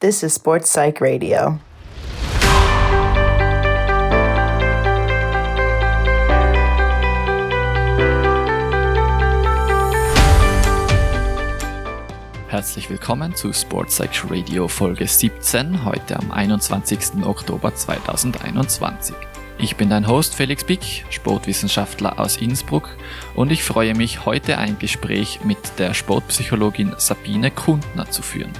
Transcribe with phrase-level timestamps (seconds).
[0.00, 1.58] This is Sports Psych Radio.
[12.46, 17.24] Herzlich willkommen zu Sports Psych Radio Folge 17, heute am 21.
[17.24, 19.16] Oktober 2021.
[19.58, 22.88] Ich bin dein Host Felix Bick, Sportwissenschaftler aus Innsbruck
[23.34, 28.52] und ich freue mich, heute ein Gespräch mit der Sportpsychologin Sabine Kundner zu führen.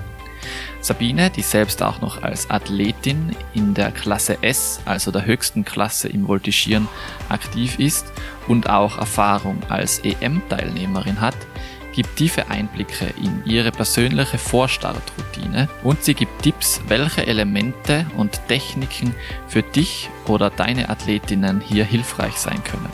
[0.89, 6.09] Sabine, die selbst auch noch als Athletin in der Klasse S, also der höchsten Klasse
[6.09, 6.88] im Voltigieren,
[7.29, 8.06] aktiv ist
[8.46, 11.37] und auch Erfahrung als EM-Teilnehmerin hat,
[11.93, 19.15] gibt tiefe Einblicke in ihre persönliche Vorstartroutine und sie gibt Tipps, welche Elemente und Techniken
[19.46, 22.88] für dich oder deine Athletinnen hier hilfreich sein können.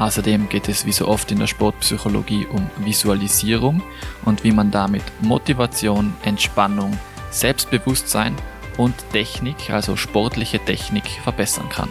[0.00, 3.80] Außerdem geht es wie so oft in der Sportpsychologie um Visualisierung
[4.24, 6.98] und wie man damit Motivation, Entspannung,
[7.30, 8.34] Selbstbewusstsein
[8.76, 11.90] und Technik, also sportliche Technik, verbessern kann.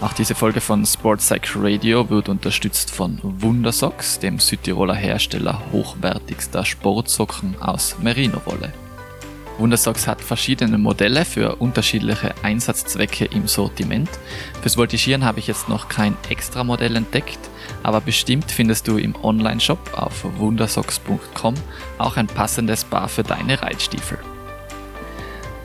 [0.00, 6.64] Auch diese Folge von Sports Psych Radio wird unterstützt von Wundersocks, dem Südtiroler Hersteller hochwertigster
[6.64, 8.72] Sportsocken aus Merino-Wolle.
[9.62, 14.10] Wundersocks hat verschiedene Modelle für unterschiedliche Einsatzzwecke im Sortiment.
[14.60, 17.38] Fürs Voltigieren habe ich jetzt noch kein extra Modell entdeckt,
[17.84, 21.54] aber bestimmt findest du im Online-Shop auf wundersocks.com
[21.98, 24.18] auch ein passendes Paar für deine Reitstiefel.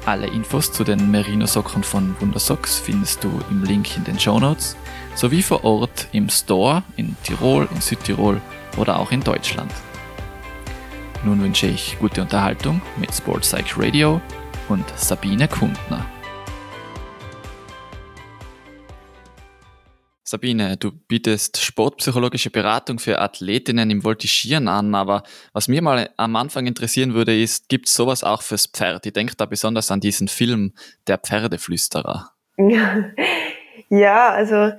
[0.05, 4.77] Alle Infos zu den Merino-Socken von Wundersocks findest du im Link in den Show Notes
[5.15, 8.41] sowie vor Ort im Store in Tirol, in Südtirol
[8.77, 9.71] oder auch in Deutschland.
[11.25, 14.21] Nun wünsche ich gute Unterhaltung mit Sports Psych Radio
[14.69, 16.05] und Sabine Kundner.
[20.23, 26.35] Sabine, du bietest sportpsychologische Beratung für Athletinnen im Voltigieren an, aber was mir mal am
[26.35, 29.05] Anfang interessieren würde, ist, gibt es sowas auch fürs Pferd?
[29.05, 30.73] Ich denke da besonders an diesen Film
[31.07, 32.31] Der Pferdeflüsterer.
[33.89, 34.71] Ja, also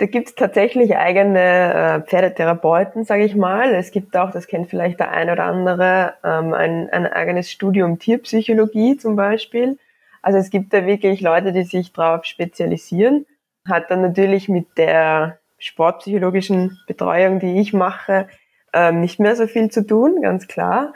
[0.00, 3.74] da gibt es tatsächlich eigene äh, Pferdetherapeuten, sage ich mal.
[3.74, 7.98] Es gibt auch, das kennt vielleicht der ein oder andere, ähm, ein, ein eigenes Studium
[7.98, 9.78] Tierpsychologie zum Beispiel.
[10.22, 13.26] Also es gibt da wirklich Leute, die sich darauf spezialisieren.
[13.68, 18.26] Hat dann natürlich mit der sportpsychologischen Betreuung, die ich mache,
[18.72, 20.94] ähm, nicht mehr so viel zu tun, ganz klar.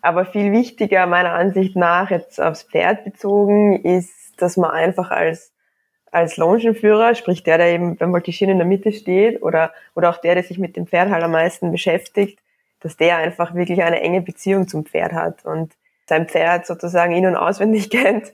[0.00, 5.53] Aber viel wichtiger meiner Ansicht nach jetzt aufs Pferd bezogen ist, dass man einfach als
[6.14, 10.18] als Longenführer, sprich der, der eben beim Voltigieren in der Mitte steht oder, oder auch
[10.18, 12.38] der, der sich mit dem Pferd halt am meisten beschäftigt,
[12.80, 15.72] dass der einfach wirklich eine enge Beziehung zum Pferd hat und
[16.06, 18.32] sein Pferd sozusagen in- und auswendig kennt,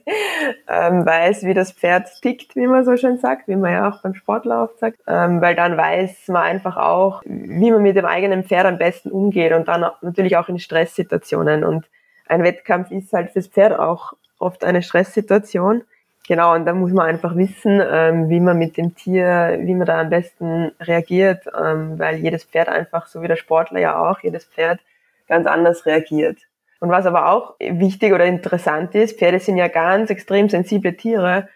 [0.67, 4.01] ähm, weiß, wie das Pferd tickt, wie man so schön sagt, wie man ja auch
[4.01, 8.43] beim Sportlauf sagt, ähm, weil dann weiß man einfach auch, wie man mit dem eigenen
[8.43, 11.63] Pferd am besten umgeht und dann natürlich auch in Stresssituationen.
[11.63, 11.85] Und
[12.27, 15.83] ein Wettkampf ist halt fürs Pferd auch oft eine Stresssituation
[16.27, 19.87] Genau, und da muss man einfach wissen, ähm, wie man mit dem Tier, wie man
[19.87, 24.19] da am besten reagiert, ähm, weil jedes Pferd einfach, so wie der Sportler ja auch,
[24.19, 24.79] jedes Pferd
[25.27, 26.37] ganz anders reagiert.
[26.79, 31.47] Und was aber auch wichtig oder interessant ist, Pferde sind ja ganz extrem sensible Tiere,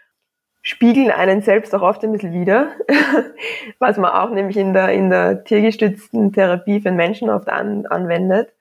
[0.61, 2.71] spiegeln einen selbst auch oft ein bisschen wieder,
[3.79, 7.85] was man auch nämlich in der, in der tiergestützten Therapie für den Menschen oft an,
[7.85, 8.51] anwendet.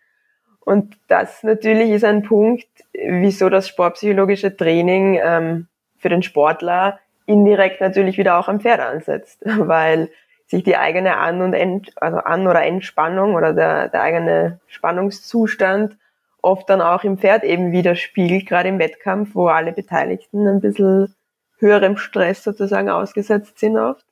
[0.61, 5.67] Und das natürlich ist ein Punkt, wieso das sportpsychologische Training ähm,
[6.05, 10.11] für den Sportler indirekt natürlich wieder auch am Pferd ansetzt, weil
[10.47, 15.97] sich die eigene An- und Ent, also An- oder Entspannung oder der, der eigene Spannungszustand
[16.43, 21.15] oft dann auch im Pferd eben widerspiegelt, gerade im Wettkampf, wo alle Beteiligten ein bisschen
[21.57, 24.05] höherem Stress sozusagen ausgesetzt sind oft.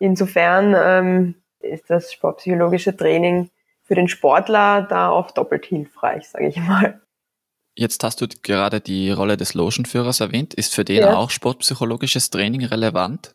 [0.00, 3.48] Insofern ähm, ist das sportpsychologische Training
[3.84, 7.00] für den Sportler da oft doppelt hilfreich, sage ich mal.
[7.78, 10.54] Jetzt hast du gerade die Rolle des Logenführers erwähnt.
[10.54, 11.14] Ist für den ja.
[11.14, 13.34] auch sportpsychologisches Training relevant?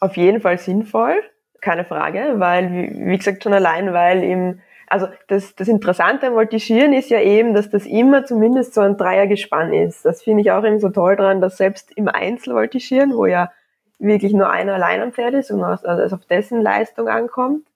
[0.00, 1.22] Auf jeden Fall sinnvoll,
[1.60, 6.94] keine Frage, weil, wie gesagt, schon allein, weil im, also das, das Interessante am Voltigieren
[6.94, 10.06] ist ja eben, dass das immer zumindest so ein Dreiergespann ist.
[10.06, 13.50] Das finde ich auch eben so toll dran, dass selbst im Einzelvoltigieren, wo ja
[13.98, 17.66] wirklich nur einer allein am Pferd ist und also auf dessen Leistung ankommt,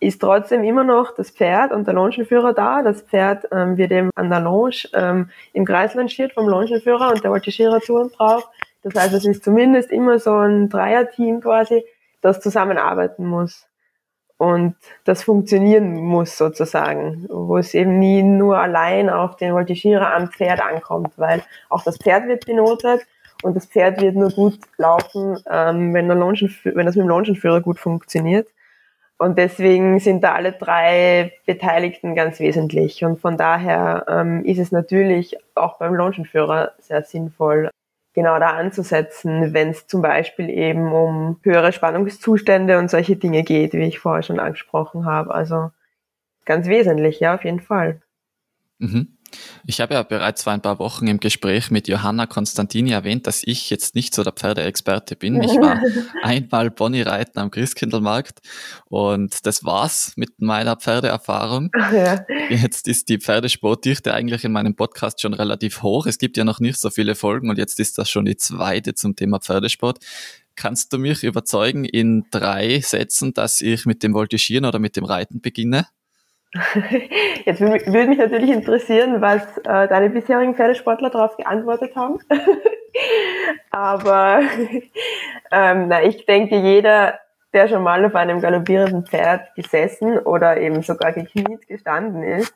[0.00, 2.82] ist trotzdem immer noch das Pferd und der Longenführer da.
[2.82, 7.22] Das Pferd ähm, wird eben an der Longe ähm, im Kreis lanciert vom Longenführer und
[7.22, 8.48] der Voltigierer zu und drauf.
[8.82, 11.84] Das heißt, es ist zumindest immer so ein Dreierteam quasi,
[12.22, 13.66] das zusammenarbeiten muss
[14.40, 14.74] und
[15.04, 20.62] das funktionieren muss sozusagen, wo es eben nie nur allein auf den Voltigierer am Pferd
[20.62, 23.02] ankommt, weil auch das Pferd wird benotet
[23.42, 27.60] und das Pferd wird nur gut laufen, ähm, wenn, der wenn das mit dem Longenführer
[27.60, 28.48] gut funktioniert.
[29.20, 33.04] Und deswegen sind da alle drei Beteiligten ganz wesentlich.
[33.04, 37.68] Und von daher ähm, ist es natürlich auch beim Launchenführer sehr sinnvoll,
[38.14, 43.74] genau da anzusetzen, wenn es zum Beispiel eben um höhere Spannungszustände und solche Dinge geht,
[43.74, 45.34] wie ich vorher schon angesprochen habe.
[45.34, 45.70] Also
[46.46, 48.00] ganz wesentlich, ja, auf jeden Fall.
[48.78, 49.18] Mhm.
[49.66, 53.42] Ich habe ja bereits vor ein paar Wochen im Gespräch mit Johanna Konstantini erwähnt, dass
[53.44, 55.42] ich jetzt nicht so der Pferdeexperte bin.
[55.42, 55.80] Ich war
[56.22, 58.40] einmal Bonnie reiten am Christkindlmarkt
[58.86, 61.70] und das war's mit meiner Pferdeerfahrung.
[61.92, 62.24] Ja.
[62.48, 66.06] Jetzt ist die Pferdesportdichte eigentlich in meinem Podcast schon relativ hoch.
[66.06, 68.94] Es gibt ja noch nicht so viele Folgen und jetzt ist das schon die zweite
[68.94, 69.98] zum Thema Pferdesport.
[70.56, 75.04] Kannst du mich überzeugen in drei Sätzen, dass ich mit dem Voltigieren oder mit dem
[75.04, 75.86] Reiten beginne?
[77.44, 82.18] Jetzt würde mich natürlich interessieren, was äh, deine bisherigen Pferdesportler darauf geantwortet haben.
[83.70, 84.40] Aber
[85.52, 87.20] ähm, na, ich denke, jeder,
[87.52, 92.52] der schon mal auf einem galoppierenden Pferd gesessen oder eben sogar gekniet gestanden ist,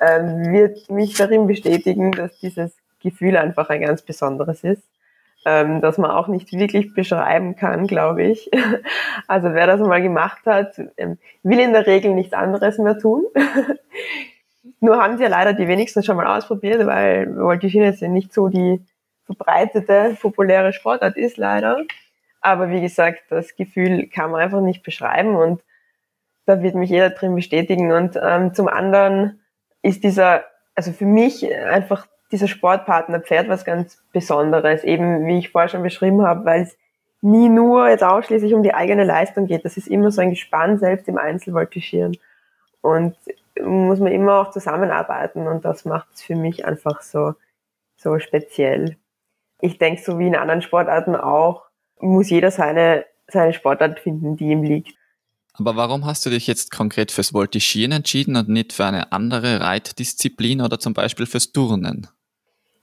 [0.00, 4.82] ähm, wird mich darin bestätigen, dass dieses Gefühl einfach ein ganz besonderes ist
[5.44, 8.50] ähm, das man auch nicht wirklich beschreiben kann, glaube ich.
[9.26, 13.26] Also wer das mal gemacht hat, ähm, will in der Regel nichts anderes mehr tun.
[14.80, 18.48] Nur haben sie ja leider die wenigsten schon mal ausprobiert, weil Voltigine jetzt nicht so
[18.48, 18.80] die
[19.26, 21.82] verbreitete, populäre Sportart ist, leider.
[22.40, 25.62] Aber wie gesagt, das Gefühl kann man einfach nicht beschreiben und
[26.46, 27.92] da wird mich jeder drin bestätigen.
[27.92, 29.40] Und ähm, zum anderen
[29.82, 30.44] ist dieser,
[30.74, 35.82] also für mich einfach dieser Sportpartner Pferd was ganz Besonderes, eben wie ich vorher schon
[35.82, 36.76] beschrieben habe, weil es
[37.20, 39.64] nie nur jetzt ausschließlich um die eigene Leistung geht.
[39.64, 42.16] Das ist immer so ein Gespann, selbst im Einzelvoltigieren.
[42.80, 43.16] Und
[43.60, 47.34] muss man immer auch zusammenarbeiten und das macht es für mich einfach so,
[47.96, 48.96] so speziell.
[49.60, 51.64] Ich denke, so wie in anderen Sportarten auch,
[52.00, 54.96] muss jeder seine, seine Sportart finden, die ihm liegt.
[55.54, 59.60] Aber warum hast du dich jetzt konkret fürs Voltigieren entschieden und nicht für eine andere
[59.60, 62.06] Reitdisziplin oder zum Beispiel fürs Turnen?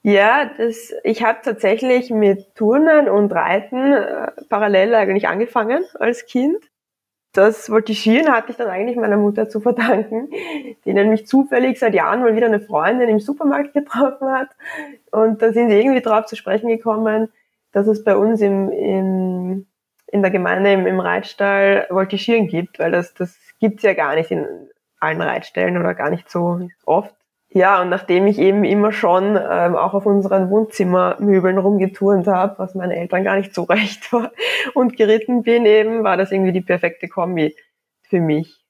[0.07, 6.57] Ja, das, ich habe tatsächlich mit Turnen und Reiten äh, parallel eigentlich angefangen als Kind.
[7.34, 10.30] Das Voltigieren hatte ich dann eigentlich meiner Mutter zu verdanken,
[10.86, 14.50] die nämlich zufällig seit Jahren mal wieder eine Freundin im Supermarkt getroffen hat.
[15.10, 17.30] Und da sind sie irgendwie drauf zu sprechen gekommen,
[17.72, 19.66] dass es bei uns im, im,
[20.06, 24.30] in der Gemeinde im, im Reitstall Voltigieren gibt, weil das, das gibt's ja gar nicht
[24.30, 24.46] in
[25.00, 27.14] allen Reitstellen oder gar nicht so oft.
[27.56, 32.75] Ja, und nachdem ich eben immer schon ähm, auch auf unseren Wohnzimmermöbeln rumgeturnt habe, was
[32.75, 34.34] meine Eltern gar nicht so recht war,
[34.74, 37.56] und geritten bin eben, war das irgendwie die perfekte Kombi
[38.02, 38.62] für mich.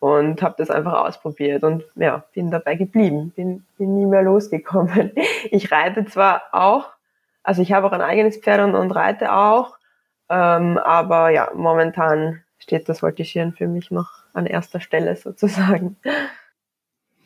[0.00, 5.12] Und habe das einfach ausprobiert und ja, bin dabei geblieben, bin, bin nie mehr losgekommen.
[5.52, 6.90] Ich reite zwar auch,
[7.44, 9.78] also ich habe auch ein eigenes Pferd und, und reite auch,
[10.28, 15.96] ähm, aber ja, momentan steht das Voltigieren für mich noch an erster Stelle sozusagen.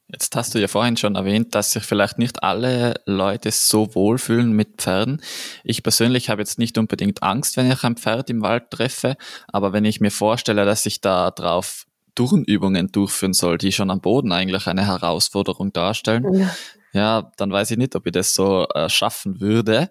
[0.09, 4.53] Jetzt hast du ja vorhin schon erwähnt, dass sich vielleicht nicht alle Leute so wohlfühlen
[4.53, 5.21] mit Pferden.
[5.65, 9.17] Ich persönlich habe jetzt nicht unbedingt Angst, wenn ich ein Pferd im Wald treffe,
[9.49, 14.01] aber wenn ich mir vorstelle, dass ich da drauf Turnübungen durchführen soll, die schon am
[14.01, 16.51] Boden eigentlich eine Herausforderung darstellen, ja,
[16.93, 19.91] ja dann weiß ich nicht, ob ich das so äh, schaffen würde.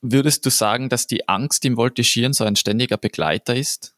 [0.00, 3.94] Würdest du sagen, dass die Angst im Voltigieren so ein ständiger Begleiter ist?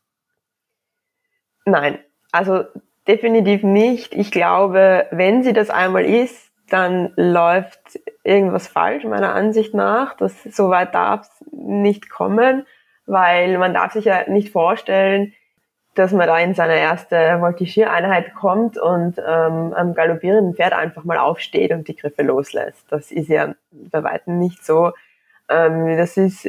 [1.64, 1.98] Nein,
[2.30, 2.64] also
[3.06, 4.14] Definitiv nicht.
[4.14, 10.16] Ich glaube, wenn sie das einmal ist, dann läuft irgendwas falsch, meiner Ansicht nach.
[10.16, 12.66] Das, so weit darf es nicht kommen,
[13.06, 15.34] weil man darf sich ja nicht vorstellen,
[15.94, 21.18] dass man da in seine erste Voltigiereinheit kommt und ähm, am galoppierenden Pferd einfach mal
[21.18, 22.84] aufsteht und die Griffe loslässt.
[22.90, 24.92] Das ist ja bei weitem nicht so.
[25.48, 26.48] Ähm, das ist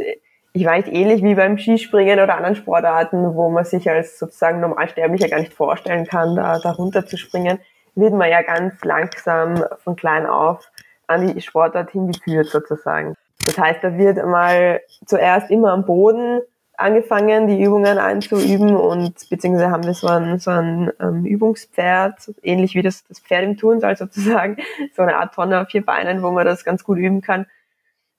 [0.55, 5.27] ich weiß ähnlich wie beim Skispringen oder anderen Sportarten, wo man sich als sozusagen Normalsterblicher
[5.27, 7.59] gar nicht vorstellen kann, da, da runterzuspringen,
[7.95, 10.71] wird man ja ganz langsam von klein auf
[11.07, 13.15] an die Sportart hingeführt sozusagen.
[13.45, 16.39] Das heißt, da wird mal zuerst immer am Boden
[16.77, 22.75] angefangen, die Übungen einzuüben und beziehungsweise haben wir so ein, so ein ähm, Übungspferd, ähnlich
[22.75, 24.55] wie das, das Pferd im Turnsaal sozusagen,
[24.95, 27.45] so eine Art Tonne auf vier Beinen, wo man das ganz gut üben kann.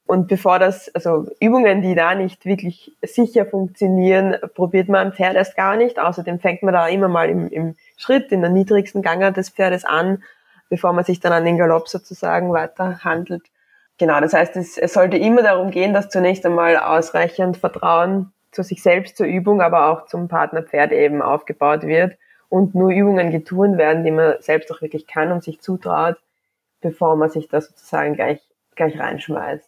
[0.07, 5.35] Und bevor das, also Übungen, die da nicht wirklich sicher funktionieren, probiert man am Pferd
[5.35, 5.99] erst gar nicht.
[5.99, 9.85] Außerdem fängt man da immer mal im, im Schritt, in der niedrigsten Gangart des Pferdes
[9.85, 10.23] an,
[10.69, 13.43] bevor man sich dann an den Galopp sozusagen weiter handelt.
[13.99, 18.63] Genau, das heißt, es, es sollte immer darum gehen, dass zunächst einmal ausreichend Vertrauen zu
[18.63, 22.17] sich selbst zur Übung, aber auch zum Partnerpferd eben aufgebaut wird
[22.49, 26.17] und nur Übungen getun werden, die man selbst auch wirklich kann und sich zutraut,
[26.81, 28.41] bevor man sich da sozusagen gleich,
[28.77, 29.66] gleich reinschmeißt.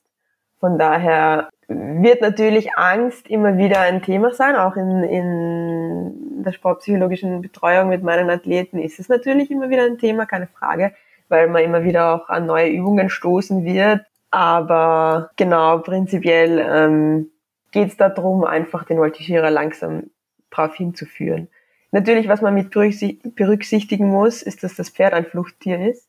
[0.60, 7.42] Von daher wird natürlich Angst immer wieder ein Thema sein, auch in, in der sportpsychologischen
[7.42, 10.94] Betreuung mit meinen Athleten ist es natürlich immer wieder ein Thema, keine Frage,
[11.28, 14.00] weil man immer wieder auch an neue Übungen stoßen wird.
[14.30, 17.30] Aber genau, prinzipiell ähm,
[17.70, 20.10] geht es darum, einfach den Voltigierer langsam
[20.50, 21.48] darauf hinzuführen.
[21.90, 26.07] Natürlich, was man mit berücksichtigen muss, ist, dass das Pferd ein Fluchttier ist.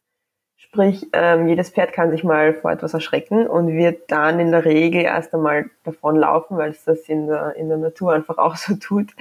[0.72, 4.66] Sprich, ähm, jedes Pferd kann sich mal vor etwas erschrecken und wird dann in der
[4.66, 8.76] Regel erst einmal davonlaufen, weil es das in der, in der Natur einfach auch so
[8.76, 9.16] tut.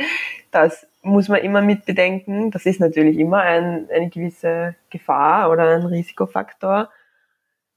[0.50, 2.50] Das muss man immer mit bedenken.
[2.50, 6.90] Das ist natürlich immer ein, eine gewisse Gefahr oder ein Risikofaktor.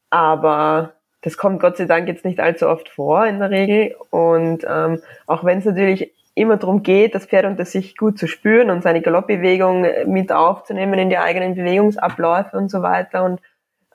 [0.10, 3.96] Aber das kommt Gott sei Dank jetzt nicht allzu oft vor in der Regel.
[4.10, 8.28] Und ähm, auch wenn es natürlich immer darum geht, das Pferd unter sich gut zu
[8.28, 13.40] spüren und seine Galoppbewegung mit aufzunehmen in die eigenen Bewegungsabläufe und so weiter und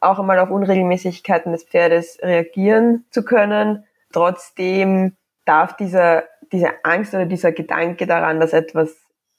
[0.01, 3.85] auch einmal auf Unregelmäßigkeiten des Pferdes reagieren zu können.
[4.13, 8.97] Trotzdem darf dieser, diese Angst oder dieser Gedanke daran, dass etwas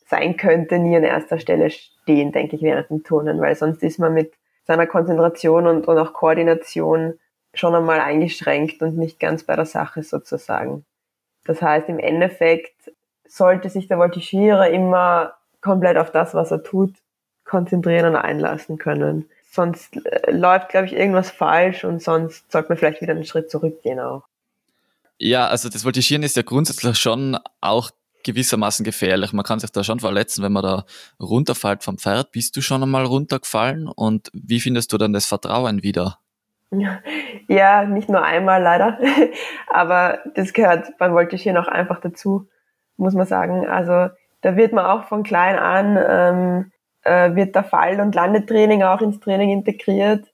[0.07, 3.99] sein könnte, nie an erster Stelle stehen, denke ich, während dem Turnen, weil sonst ist
[3.99, 4.33] man mit
[4.63, 7.19] seiner Konzentration und, und auch Koordination
[7.53, 10.85] schon einmal eingeschränkt und nicht ganz bei der Sache sozusagen.
[11.45, 12.91] Das heißt, im Endeffekt
[13.27, 16.93] sollte sich der Voltigierer immer komplett auf das, was er tut,
[17.45, 19.29] konzentrieren und einlassen können.
[19.57, 23.49] Sonst äh, läuft, glaube ich, irgendwas falsch und sonst sollte man vielleicht wieder einen Schritt
[23.49, 24.21] zurückgehen auch.
[25.17, 27.89] Ja, also das Voltigieren ist ja grundsätzlich schon auch
[28.23, 29.33] gewissermaßen gefährlich.
[29.33, 30.85] Man kann sich da schon verletzen, wenn man da
[31.19, 32.31] runterfällt vom Pferd.
[32.33, 36.19] Bist du schon einmal runtergefallen und wie findest du dann das Vertrauen wieder?
[37.49, 38.99] Ja, nicht nur einmal leider,
[39.69, 42.49] aber das gehört beim Voltigieren auch einfach dazu,
[42.97, 43.65] muss man sagen.
[43.65, 46.71] Also da wird man auch von klein an, ähm,
[47.07, 50.31] äh, wird der Fall- und Landetraining auch ins Training integriert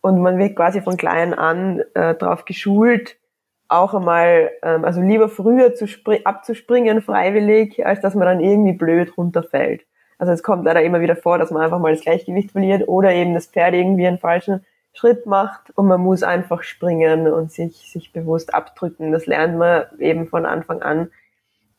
[0.00, 3.16] und man wird quasi von klein an äh, darauf geschult,
[3.68, 5.86] auch einmal, ähm, also lieber früher zu
[6.24, 9.86] abzuspringen freiwillig, als dass man dann irgendwie blöd runterfällt.
[10.18, 13.12] Also es kommt leider immer wieder vor, dass man einfach mal das Gleichgewicht verliert oder
[13.12, 17.90] eben das Pferd irgendwie einen falschen Schritt macht und man muss einfach springen und sich,
[17.90, 19.12] sich bewusst abdrücken.
[19.12, 21.10] Das lernt man eben von Anfang an.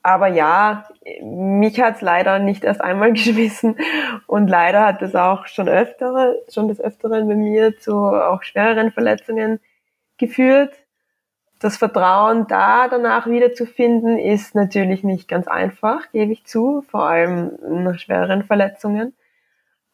[0.08, 0.86] Aber ja,
[1.22, 3.76] mich hat's leider nicht erst einmal geschmissen
[4.26, 8.94] und leider hat es auch schon öfter, schon des Öfteren bei mir zu auch schwereren
[8.94, 9.60] Verletzungen
[10.18, 10.74] geführt.
[11.60, 17.58] Das Vertrauen da danach wiederzufinden ist natürlich nicht ganz einfach, gebe ich zu, vor allem
[17.68, 19.14] nach schwereren Verletzungen.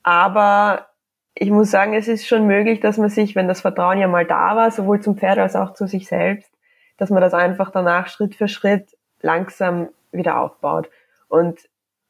[0.04, 0.90] Aber
[1.34, 4.28] ich muss sagen, es ist schon möglich, dass man sich, wenn das Vertrauen ja mal
[4.28, 6.54] da war, sowohl zum Pferd als auch zu sich selbst,
[6.98, 10.90] dass man das einfach danach Schritt für Schritt langsam wieder aufbaut.
[11.28, 11.60] Und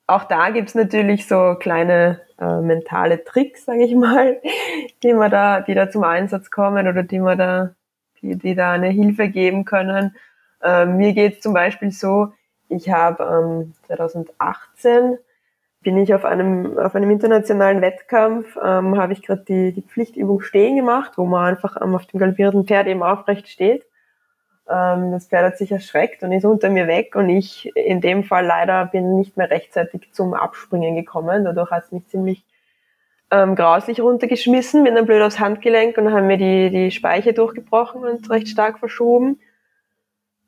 [0.07, 4.41] auch da gibt's natürlich so kleine äh, mentale Tricks, sage ich mal,
[5.03, 7.75] die man da, die da zum Einsatz kommen oder die man da,
[8.22, 10.15] die, die da eine Hilfe geben können.
[10.62, 12.33] Ähm, mir geht's zum Beispiel so,
[12.69, 15.17] ich habe ähm, 2018
[15.83, 20.41] bin ich auf einem, auf einem internationalen Wettkampf, ähm, habe ich gerade die, die Pflichtübung
[20.41, 23.86] stehen gemacht, wo man einfach ähm, auf dem galoppierenden Pferd eben aufrecht steht.
[24.70, 28.24] Ähm, das Pferd hat sich erschreckt und ist unter mir weg und ich in dem
[28.24, 31.46] Fall leider bin nicht mehr rechtzeitig zum Abspringen gekommen.
[31.46, 32.46] Dadurch hat es mich ziemlich
[33.32, 38.05] ähm, grauslich runtergeschmissen, bin dann blöd aufs Handgelenk und haben mir die, die Speiche durchgebrochen
[38.05, 39.39] und recht stark verschoben.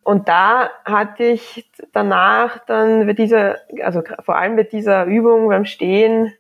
[0.04, 5.66] Und da hatte ich danach dann bei dieser, also vor allem bei dieser Übung beim
[5.66, 6.32] Stehen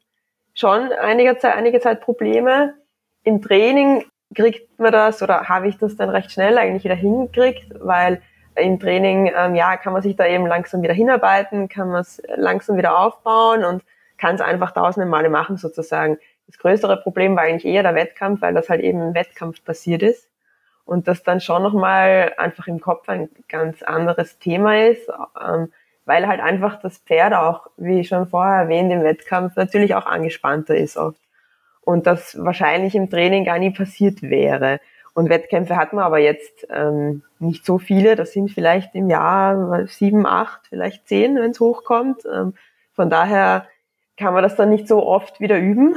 [0.53, 2.75] schon einige Zeit, einige Zeit Probleme.
[3.24, 4.05] Im Training
[4.36, 8.22] kriegt man das oder habe ich das dann recht schnell eigentlich wieder hingekriegt, weil
[8.56, 12.22] im Training, ähm, ja, kann man sich da eben langsam wieder hinarbeiten, kann man es
[12.36, 13.84] langsam wieder aufbauen und
[14.18, 16.18] kann es einfach tausende Male machen sozusagen.
[16.48, 20.04] Das größere Problem war eigentlich eher der Wettkampf, weil das halt eben im Wettkampf passiert
[20.04, 20.30] ist
[20.86, 25.10] und das dann schon nochmal einfach im Kopf ein ganz anderes Thema ist,
[25.44, 25.72] ähm,
[26.06, 30.75] weil halt einfach das Pferd auch, wie schon vorher erwähnt, im Wettkampf natürlich auch angespannter
[30.75, 31.20] ist oft
[31.86, 34.80] und das wahrscheinlich im Training gar nie passiert wäre.
[35.13, 38.18] Und Wettkämpfe hat man aber jetzt ähm, nicht so viele.
[38.18, 42.24] Das sind vielleicht im Jahr sieben, acht, vielleicht zehn, wenn es hochkommt.
[42.25, 42.54] Ähm,
[42.94, 43.68] von daher
[44.18, 45.96] kann man das dann nicht so oft wieder üben.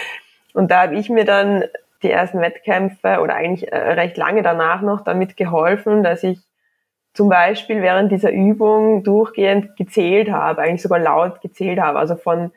[0.52, 1.64] Und da habe ich mir dann
[2.02, 6.40] die ersten Wettkämpfe oder eigentlich äh, recht lange danach noch damit geholfen, dass ich
[7.14, 12.52] zum Beispiel während dieser Übung durchgehend gezählt habe, eigentlich sogar laut gezählt habe, also von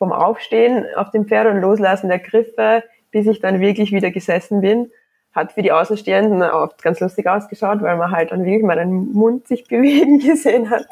[0.00, 4.62] vom Aufstehen auf dem Pferd und Loslassen der Griffe, bis ich dann wirklich wieder gesessen
[4.62, 4.90] bin,
[5.32, 9.46] hat für die Außenstehenden oft ganz lustig ausgeschaut, weil man halt dann wirklich meinen Mund
[9.46, 10.86] sich bewegen gesehen hat.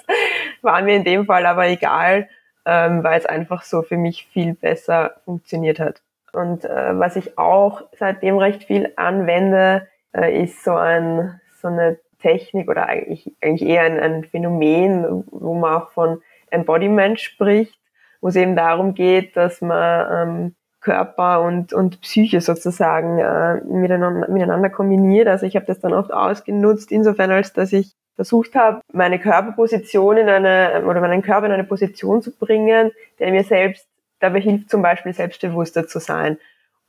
[0.61, 2.29] War mir in dem Fall aber egal,
[2.67, 6.03] ähm, weil es einfach so für mich viel besser funktioniert hat.
[6.35, 11.99] Und äh, was ich auch seitdem recht viel anwende, äh, ist so, ein, so eine
[12.21, 17.79] Technik oder eigentlich, eigentlich eher ein, ein Phänomen, wo man auch von Embodiment spricht,
[18.21, 24.29] wo es eben darum geht, dass man ähm, Körper und, und Psyche sozusagen äh, miteinander,
[24.29, 25.29] miteinander kombiniert.
[25.29, 30.17] Also ich habe das dann oft ausgenutzt, insofern als dass ich versucht habe, meine Körperposition
[30.17, 33.87] in eine oder meinen Körper in eine Position zu bringen, der mir selbst
[34.19, 36.39] dabei hilft, zum Beispiel selbstbewusster zu sein.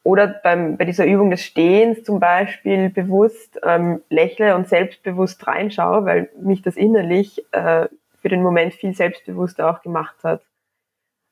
[0.04, 6.06] Oder beim, bei dieser Übung des Stehens zum Beispiel bewusst ähm, lächle und selbstbewusst reinschaue,
[6.06, 7.88] weil mich das innerlich äh,
[8.22, 10.42] für den Moment viel selbstbewusster auch gemacht hat.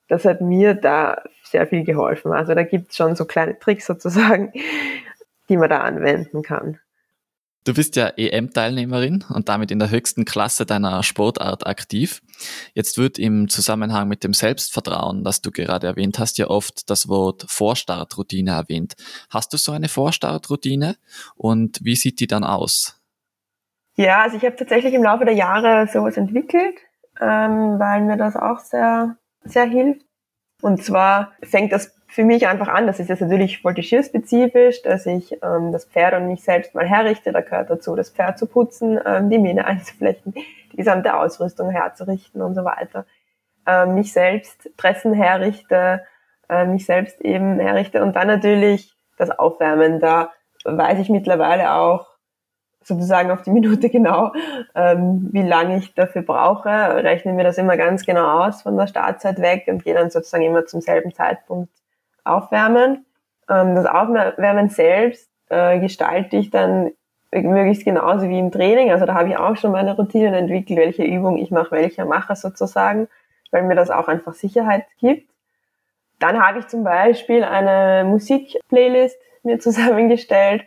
[0.08, 2.32] Das hat mir da sehr viel geholfen.
[2.32, 4.54] Also da gibt's schon so kleine Tricks sozusagen,
[5.50, 6.80] die man da anwenden kann.
[7.68, 12.22] Du bist ja EM-Teilnehmerin und damit in der höchsten Klasse deiner Sportart aktiv.
[12.74, 17.10] Jetzt wird im Zusammenhang mit dem Selbstvertrauen, das du gerade erwähnt hast, ja oft das
[17.10, 18.96] Wort Vorstartroutine erwähnt.
[19.30, 20.96] Hast du so eine Vorstartroutine
[21.36, 23.02] und wie sieht die dann aus?
[23.98, 26.76] Ja, also ich habe tatsächlich im Laufe der Jahre sowas entwickelt,
[27.20, 29.18] ähm, weil mir das auch sehr,
[29.52, 30.06] sehr hilft.
[30.62, 32.88] Und zwar fängt das für mich einfach an.
[32.88, 37.32] Das ist jetzt natürlich voltigierspezifisch, dass ich ähm, das Pferd und mich selbst mal herrichte.
[37.32, 42.42] Da gehört dazu, das Pferd zu putzen, ähm, die Mähne einzuflechten, die gesamte Ausrüstung herzurichten
[42.42, 43.06] und so weiter.
[43.68, 46.04] Ähm, mich selbst Dressen herrichte,
[46.50, 50.00] äh, mich selbst eben herrichte und dann natürlich das Aufwärmen.
[50.00, 50.32] Da
[50.64, 52.07] weiß ich mittlerweile auch
[52.88, 54.32] sozusagen auf die Minute genau,
[54.76, 58.88] ähm, wie lange ich dafür brauche, rechne mir das immer ganz genau aus von der
[58.88, 61.70] Startzeit weg und gehe dann sozusagen immer zum selben Zeitpunkt
[62.24, 63.06] aufwärmen.
[63.50, 66.92] Ähm, das Aufwärmen selbst äh, gestalte ich dann
[67.32, 68.92] möglichst genauso wie im Training.
[68.92, 72.36] Also da habe ich auch schon meine Routinen entwickelt, welche Übung ich nach welcher mache
[72.36, 73.08] sozusagen,
[73.52, 75.30] weil mir das auch einfach Sicherheit gibt.
[76.20, 80.64] Dann habe ich zum Beispiel eine Musikplaylist mir zusammengestellt,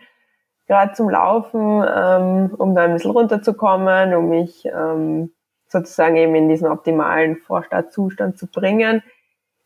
[0.71, 5.33] gerade zum Laufen, ähm, um da ein bisschen runterzukommen, um mich ähm,
[5.67, 9.03] sozusagen eben in diesen optimalen Vorstartzustand zu bringen.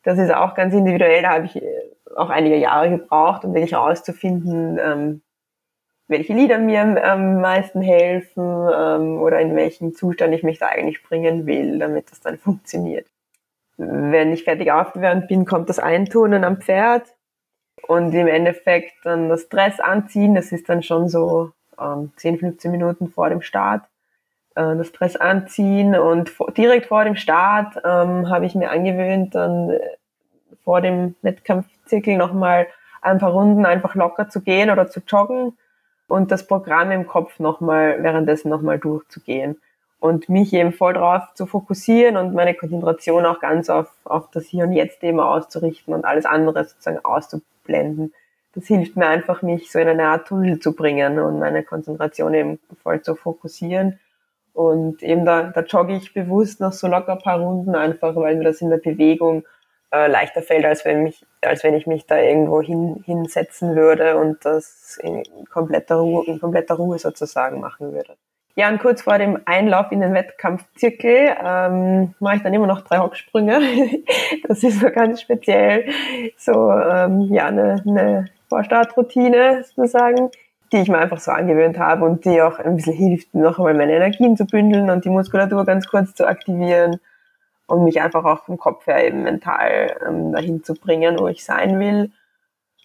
[0.02, 3.72] Das ist auch ganz individuell, da habe ich äh, auch einige Jahre gebraucht, um wirklich
[3.72, 5.22] herauszufinden, ähm,
[6.08, 8.42] welche Lieder mir am meisten helfen
[8.74, 13.06] ähm, oder in welchem Zustand ich mich da eigentlich bringen will, damit das dann funktioniert.
[13.76, 17.13] Wenn ich fertig aufgewärmt bin, kommt das Einturnen am Pferd
[17.86, 20.34] und im Endeffekt dann das Dress anziehen.
[20.34, 23.82] Das ist dann schon so ähm, 10, 15 Minuten vor dem Start.
[24.54, 29.70] Äh, das Dress anziehen und direkt vor dem Start ähm, habe ich mir angewöhnt, dann
[29.70, 29.80] äh,
[30.62, 32.68] vor dem Wettkampfzirkel nochmal
[33.02, 35.58] ein paar Runden einfach locker zu gehen oder zu joggen
[36.08, 39.60] und das Programm im Kopf nochmal währenddessen nochmal durchzugehen
[39.98, 44.46] und mich eben voll drauf zu fokussieren und meine Konzentration auch ganz auf, auf das
[44.46, 47.00] Hier und Jetzt eben auszurichten und alles andere sozusagen
[47.64, 48.12] auszublenden.
[48.54, 52.34] Das hilft mir einfach, mich so in eine Art Tunnel zu bringen und meine Konzentration
[52.34, 53.98] eben voll zu fokussieren.
[54.52, 58.36] Und eben da, da jogge ich bewusst noch so locker ein paar Runden einfach, weil
[58.36, 59.44] mir das in der Bewegung
[59.92, 64.16] äh, leichter fällt, als wenn, mich, als wenn ich mich da irgendwo hin, hinsetzen würde
[64.16, 68.16] und das in kompletter Ruhe, in kompletter Ruhe sozusagen machen würde.
[68.56, 72.82] Ja, und kurz vor dem Einlauf in den Wettkampfzirkel ähm, mache ich dann immer noch
[72.82, 73.60] drei Hocksprünge.
[74.48, 75.86] das ist so ganz speziell
[76.36, 80.30] so ähm, ja eine, eine Vorstartroutine sozusagen,
[80.70, 83.74] die ich mir einfach so angewöhnt habe und die auch ein bisschen hilft, noch einmal
[83.74, 87.00] meine Energien zu bündeln und die Muskulatur ganz kurz zu aktivieren
[87.66, 91.44] und mich einfach auch vom Kopf her eben mental ähm, dahin zu bringen, wo ich
[91.44, 92.12] sein will.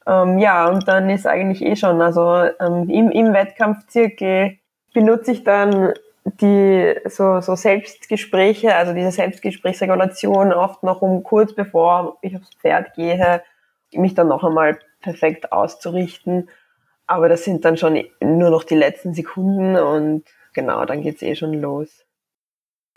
[0.07, 4.58] Ähm, ja, und dann ist eigentlich eh schon, also ähm, im, im Wettkampfzirkel
[4.93, 5.93] benutze ich dann
[6.25, 12.93] die so, so Selbstgespräche, also diese Selbstgesprächsregulation oft noch um kurz bevor ich aufs Pferd
[12.95, 13.41] gehe,
[13.93, 16.49] mich dann noch einmal perfekt auszurichten.
[17.07, 21.35] Aber das sind dann schon nur noch die letzten Sekunden und genau, dann geht's eh
[21.35, 22.05] schon los.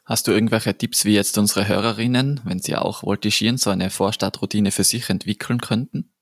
[0.04, 4.72] Hast du irgendwelche Tipps, wie jetzt unsere Hörerinnen, wenn sie auch voltigieren, so eine Vorstartroutine
[4.72, 6.12] für sich entwickeln könnten?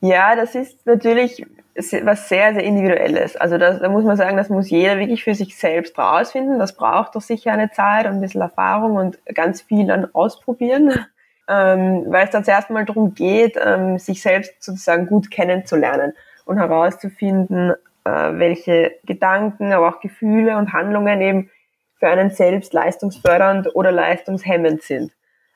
[0.00, 1.44] Ja, das ist natürlich
[1.76, 3.36] was sehr, sehr Individuelles.
[3.36, 6.58] Also das, da muss man sagen, das muss jeder wirklich für sich selbst rausfinden.
[6.58, 10.90] Das braucht doch sicher eine Zeit und ein bisschen Erfahrung und ganz viel dann ausprobieren,
[11.48, 16.12] ähm, weil es dann zuerst mal darum geht, ähm, sich selbst sozusagen gut kennenzulernen
[16.44, 17.72] und herauszufinden,
[18.04, 21.50] äh, welche Gedanken, aber auch Gefühle und Handlungen eben
[21.98, 25.12] für einen selbst leistungsfördernd oder leistungshemmend sind.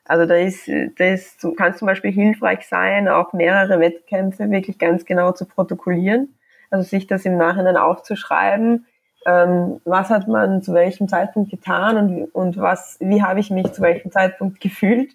[0.09, 0.67] Also da ist,
[0.97, 6.35] da ist, kann zum Beispiel hilfreich sein, auch mehrere Wettkämpfe wirklich ganz genau zu protokollieren.
[6.71, 8.87] Also sich das im Nachhinein aufzuschreiben,
[9.27, 13.71] ähm, was hat man zu welchem Zeitpunkt getan und, und was, wie habe ich mich
[13.71, 15.13] zu welchem Zeitpunkt gefühlt.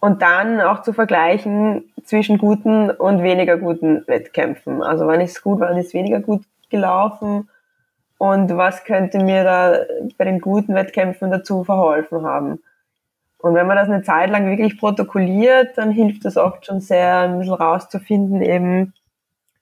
[0.00, 4.80] Und dann auch zu vergleichen zwischen guten und weniger guten Wettkämpfen.
[4.80, 7.48] Also wann ist es gut, wann ist es weniger gut gelaufen
[8.16, 9.78] und was könnte mir da
[10.16, 12.60] bei den guten Wettkämpfen dazu verholfen haben.
[13.42, 17.20] Und wenn man das eine Zeit lang wirklich protokolliert, dann hilft das oft schon sehr,
[17.20, 18.92] ein bisschen rauszufinden, eben,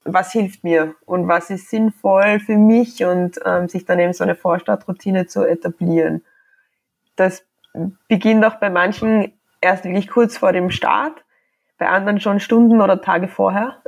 [0.04, 4.24] was hilft mir und was ist sinnvoll für mich und ähm, sich dann eben so
[4.24, 6.24] eine Vorstartroutine zu etablieren.
[7.14, 7.44] Das
[8.08, 11.24] beginnt auch bei manchen erst wirklich kurz vor dem Start,
[11.78, 13.82] bei anderen schon Stunden oder Tage vorher.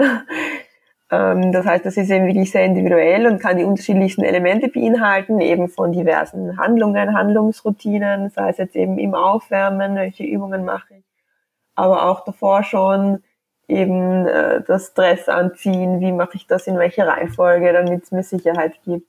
[1.11, 5.41] Ähm, das heißt, das ist eben wirklich sehr individuell und kann die unterschiedlichsten Elemente beinhalten,
[5.41, 11.05] eben von diversen Handlungen, Handlungsroutinen, sei es jetzt eben im Aufwärmen, welche Übungen mache ich,
[11.75, 13.23] aber auch davor schon
[13.67, 18.23] eben äh, das Stress anziehen, wie mache ich das in welcher Reihenfolge, damit es mir
[18.23, 19.09] Sicherheit gibt.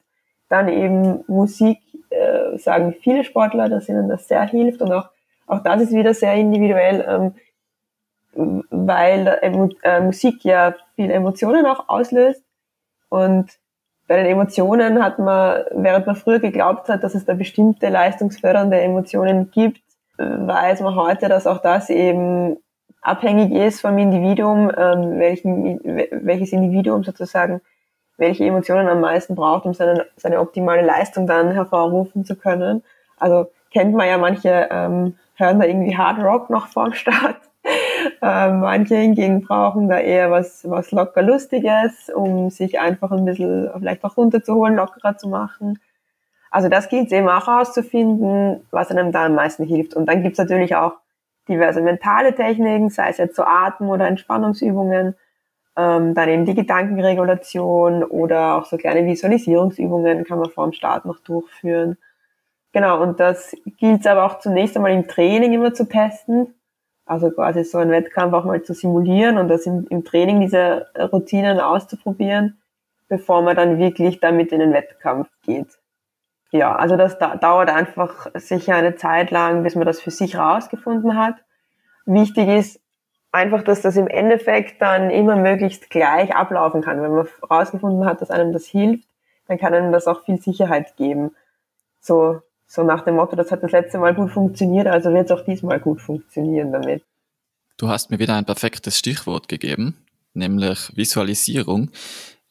[0.49, 5.09] Dann eben Musik, äh, sagen viele Sportler, dass ihnen das sehr hilft und auch,
[5.47, 7.33] auch das ist wieder sehr individuell, ähm,
[8.69, 9.27] weil
[9.83, 12.43] äh, Musik ja viele Emotionen auch auslöst
[13.09, 13.51] und
[14.07, 18.79] bei den Emotionen hat man, während man früher geglaubt hat, dass es da bestimmte leistungsfördernde
[18.81, 19.81] Emotionen gibt,
[20.17, 22.57] weiß man heute, dass auch das eben
[23.01, 27.61] abhängig ist vom Individuum, ähm, welchen, welches Individuum sozusagen
[28.17, 32.83] welche Emotionen am meisten braucht, um seine, seine optimale Leistung dann hervorrufen zu können.
[33.17, 37.37] Also kennt man ja, manche ähm, hören da irgendwie Hard Rock noch vorm Start.
[38.21, 43.69] ähm, manche hingegen brauchen da eher was, was locker Lustiges, um sich einfach ein bisschen
[43.77, 45.79] vielleicht auch runterzuholen, lockerer zu machen.
[46.49, 49.95] Also das gilt es eben auch herauszufinden, was einem da am meisten hilft.
[49.95, 50.93] Und dann gibt's natürlich auch
[51.47, 55.15] diverse mentale Techniken, sei es jetzt so Atem- oder Entspannungsübungen,
[55.77, 61.05] ähm, dann eben die Gedankenregulation oder auch so kleine Visualisierungsübungen kann man vor dem Start
[61.05, 61.97] noch durchführen.
[62.73, 66.53] Genau, und das gilt aber auch zunächst einmal im Training immer zu testen.
[67.11, 70.87] Also quasi so einen Wettkampf auch mal zu simulieren und das im, im Training diese
[70.97, 72.57] Routinen auszuprobieren,
[73.09, 75.67] bevor man dann wirklich damit in den Wettkampf geht
[76.51, 80.35] ja, also das da dauert einfach sicher eine Zeit lang, bis man das für sich
[80.37, 81.35] rausgefunden hat.
[82.05, 82.81] Wichtig ist
[83.31, 87.01] einfach, dass das im Endeffekt dann immer möglichst gleich ablaufen kann.
[87.01, 89.07] Wenn man rausgefunden hat, dass einem das hilft,
[89.47, 91.35] dann kann einem das auch viel Sicherheit geben.
[92.01, 95.31] So, so nach dem Motto, das hat das letzte Mal gut funktioniert, also wird es
[95.31, 97.03] auch diesmal gut funktionieren damit.
[97.77, 99.97] Du hast mir wieder ein perfektes Stichwort gegeben,
[100.33, 101.91] nämlich Visualisierung.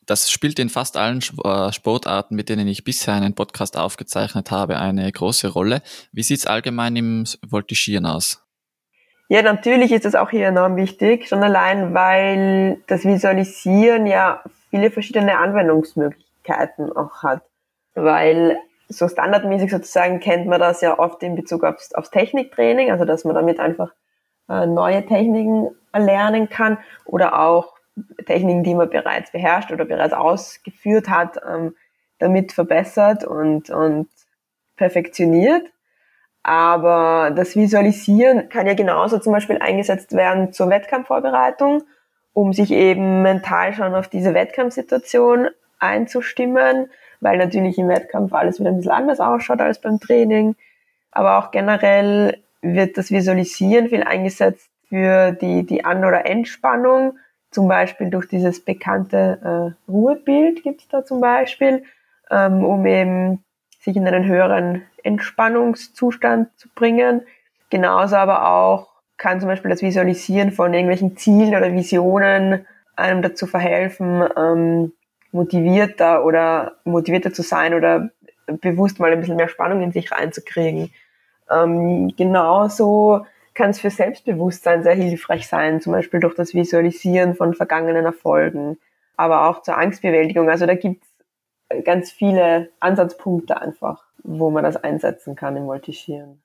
[0.05, 4.79] Das spielt in fast allen äh, Sportarten, mit denen ich bisher einen Podcast aufgezeichnet habe,
[4.79, 5.81] eine große Rolle.
[6.13, 8.45] Wie sieht es allgemein im Voltigieren aus?
[9.29, 14.91] Ja, natürlich ist das auch hier enorm wichtig, schon allein, weil das Visualisieren ja viele
[14.91, 17.43] verschiedene Anwendungsmöglichkeiten auch hat.
[17.95, 18.59] Weil
[18.91, 23.25] so standardmäßig sozusagen kennt man das ja oft in Bezug aufs, aufs Techniktraining, also dass
[23.25, 23.93] man damit einfach
[24.49, 27.77] äh, neue Techniken erlernen kann oder auch
[28.27, 31.75] Techniken, die man bereits beherrscht oder bereits ausgeführt hat, ähm,
[32.19, 34.09] damit verbessert und, und
[34.77, 35.71] perfektioniert.
[36.43, 41.83] Aber das Visualisieren kann ja genauso zum Beispiel eingesetzt werden zur Wettkampfvorbereitung,
[42.33, 45.49] um sich eben mental schon auf diese Wettkampfsituation
[45.79, 50.57] einzustimmen, weil natürlich im Wettkampf alles wieder ein bisschen anders ausschaut als beim Training.
[51.13, 57.19] Aber auch generell wird das Visualisieren viel eingesetzt für die, die An- oder Entspannung,
[57.51, 61.83] zum Beispiel durch dieses bekannte äh, Ruhebild gibt's da zum Beispiel,
[62.31, 63.45] ähm, um eben
[63.81, 67.23] sich in einen höheren Entspannungszustand zu bringen.
[67.71, 73.47] Genauso aber auch kann zum Beispiel das Visualisieren von irgendwelchen Zielen oder Visionen einem dazu
[73.47, 74.93] verhelfen, ähm,
[75.33, 78.11] motivierter oder motivierter zu sein oder
[78.61, 80.93] bewusst mal ein bisschen mehr Spannung in sich reinzukriegen.
[81.51, 87.55] Ähm, genauso kann es für Selbstbewusstsein sehr hilfreich sein, zum Beispiel durch das Visualisieren von
[87.55, 88.79] vergangenen Erfolgen,
[89.17, 90.49] aber auch zur Angstbewältigung.
[90.49, 91.05] Also da gibt
[91.69, 96.43] es ganz viele Ansatzpunkte einfach, wo man das einsetzen kann im Voltigieren.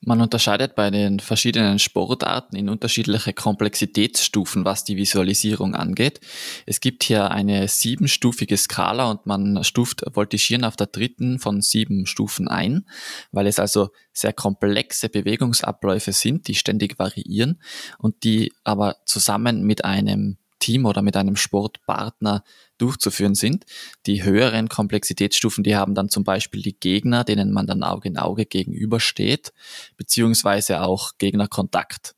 [0.00, 6.20] Man unterscheidet bei den verschiedenen Sportarten in unterschiedliche Komplexitätsstufen, was die Visualisierung angeht.
[6.66, 12.06] Es gibt hier eine siebenstufige Skala und man stuft Voltigieren auf der dritten von sieben
[12.06, 12.86] Stufen ein,
[13.32, 17.60] weil es also sehr komplexe Bewegungsabläufe sind, die ständig variieren
[17.98, 22.44] und die aber zusammen mit einem Team oder mit einem Sportpartner
[22.78, 23.64] durchzuführen sind.
[24.06, 28.16] Die höheren Komplexitätsstufen, die haben dann zum Beispiel die Gegner, denen man dann Auge in
[28.16, 29.52] Auge gegenübersteht,
[29.96, 32.14] beziehungsweise auch Gegnerkontakt.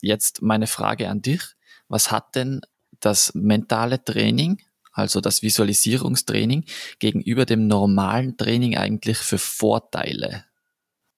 [0.00, 1.42] Jetzt meine Frage an dich.
[1.88, 2.60] Was hat denn
[3.00, 4.60] das mentale Training,
[4.92, 6.64] also das Visualisierungstraining,
[6.98, 10.44] gegenüber dem normalen Training eigentlich für Vorteile?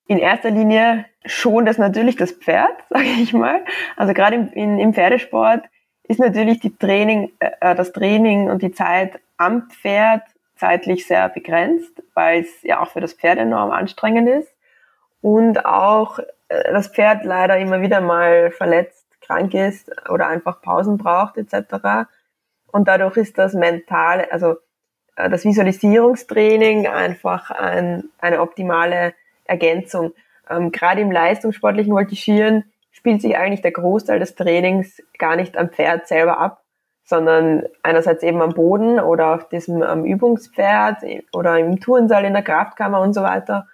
[0.07, 3.65] In erster Linie schon das natürlich das Pferd, sage ich mal.
[3.97, 5.65] Also gerade im, im Pferdesport
[6.05, 10.23] ist natürlich die Training, äh, das Training und die Zeit am Pferd
[10.57, 14.53] zeitlich sehr begrenzt, weil es ja auch für das Pferd enorm anstrengend ist
[15.21, 20.99] und auch äh, das Pferd leider immer wieder mal verletzt, krank ist oder einfach Pausen
[20.99, 22.09] braucht etc.
[22.67, 24.57] Und dadurch ist das mental, also
[25.17, 30.13] äh, das Visualisierungstraining einfach ein, eine optimale Ergänzung.
[30.51, 32.72] Ähm, Gerade im leistungssportlichen Voltigieren
[33.03, 36.63] spielt sich eigentlich der Großteil des Trainings gar nicht am Pferd selber ab,
[37.03, 40.99] sondern einerseits eben am Boden oder auf diesem am Übungspferd
[41.33, 43.67] oder im Turnsaal in der Kraftkammer und so weiter.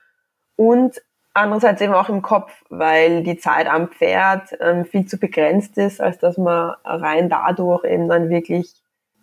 [0.56, 1.02] Und
[1.34, 6.00] andererseits eben auch im Kopf, weil die Zeit am Pferd ähm, viel zu begrenzt ist,
[6.00, 8.72] als dass man rein dadurch eben dann wirklich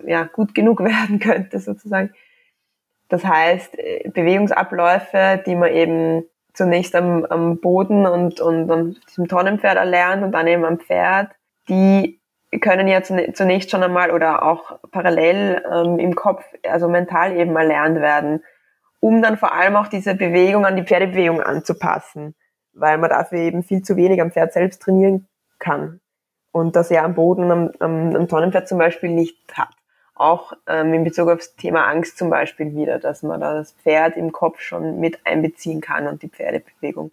[0.06, 2.14] ja, gut genug werden könnte sozusagen.
[3.10, 9.28] Das heißt, äh, Bewegungsabläufe, die man eben zunächst am, am Boden und, und an diesem
[9.28, 11.30] Tonnenpferd erlernt und dann eben am Pferd,
[11.70, 12.20] die
[12.62, 18.00] können ja zunächst schon einmal oder auch parallel ähm, im Kopf, also mental eben erlernt
[18.00, 18.42] werden
[19.06, 22.34] um dann vor allem auch diese Bewegung an die Pferdebewegung anzupassen,
[22.74, 25.28] weil man dafür eben viel zu wenig am Pferd selbst trainieren
[25.60, 26.00] kann
[26.52, 29.70] und das ja am Boden am, am, am Tonnenpferd zum Beispiel nicht hat.
[30.16, 34.16] Auch ähm, in Bezug aufs Thema Angst zum Beispiel wieder, dass man da das Pferd
[34.16, 37.12] im Kopf schon mit einbeziehen kann und die Pferdebewegung.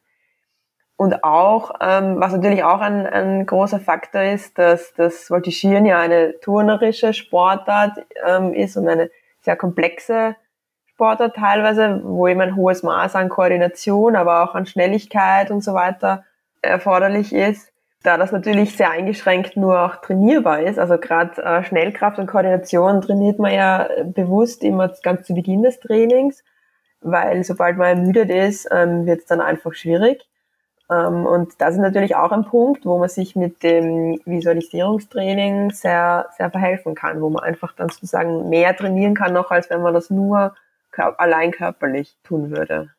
[0.97, 5.99] Und auch, ähm, was natürlich auch ein, ein großer Faktor ist, dass das Voltigieren ja
[5.99, 9.11] eine turnerische Sportart ähm, ist und eine
[9.41, 10.37] sehr komplexe
[10.87, 15.75] Sportart teilweise, wo eben ein hohes Maß an Koordination, aber auch an Schnelligkeit und so
[15.75, 16.25] weiter
[16.61, 17.72] erforderlich ist.
[18.03, 23.01] Da das natürlich sehr eingeschränkt nur auch trainierbar ist, also gerade äh, Schnellkraft und Koordination
[23.01, 26.43] trainiert man ja bewusst immer ganz zu Beginn des Trainings,
[27.01, 30.27] weil sobald man ermüdet ist, ähm, wird es dann einfach schwierig.
[30.91, 36.29] Ähm, und das ist natürlich auch ein Punkt, wo man sich mit dem Visualisierungstraining sehr,
[36.37, 39.95] sehr verhelfen kann, wo man einfach dann sozusagen mehr trainieren kann, noch als wenn man
[39.95, 40.55] das nur
[40.93, 42.91] allein körperlich tun würde.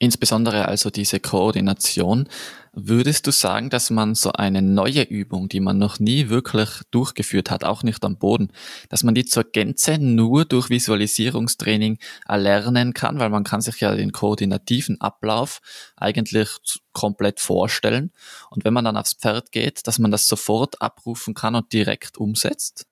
[0.00, 2.28] Insbesondere also diese Koordination.
[2.72, 7.50] Würdest du sagen, dass man so eine neue Übung, die man noch nie wirklich durchgeführt
[7.50, 8.52] hat, auch nicht am Boden,
[8.90, 13.92] dass man die zur Gänze nur durch Visualisierungstraining erlernen kann, weil man kann sich ja
[13.96, 15.60] den koordinativen Ablauf
[15.96, 16.48] eigentlich
[16.92, 18.12] komplett vorstellen.
[18.50, 22.18] Und wenn man dann aufs Pferd geht, dass man das sofort abrufen kann und direkt
[22.18, 22.86] umsetzt?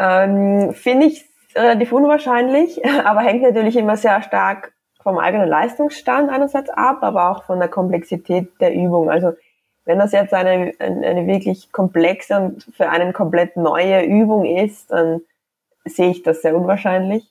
[0.00, 6.70] Ähm, Finde ich relativ unwahrscheinlich, aber hängt natürlich immer sehr stark vom eigenen Leistungsstand einerseits
[6.70, 9.10] ab, aber auch von der Komplexität der Übung.
[9.10, 9.32] Also
[9.84, 15.22] wenn das jetzt eine, eine wirklich komplexe und für einen komplett neue Übung ist, dann
[15.84, 17.30] sehe ich das sehr unwahrscheinlich.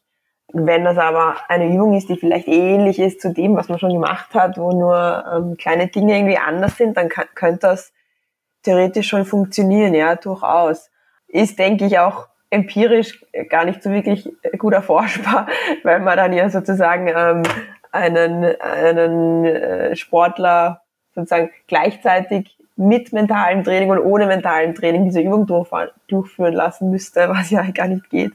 [0.52, 3.94] Wenn das aber eine Übung ist, die vielleicht ähnlich ist zu dem, was man schon
[3.94, 7.94] gemacht hat, wo nur ähm, kleine Dinge irgendwie anders sind, dann könnte das
[8.64, 10.90] theoretisch schon funktionieren, ja, durchaus.
[11.28, 15.48] Ist, denke ich, auch empirisch gar nicht so wirklich gut erforschbar,
[15.84, 17.44] weil man dann ja sozusagen ähm,
[17.92, 20.82] einen, einen äh, Sportler
[21.14, 25.46] sozusagen gleichzeitig mit mentalem Training und ohne mentalem Training diese Übung
[26.08, 28.32] durchführen lassen müsste, was ja gar nicht geht.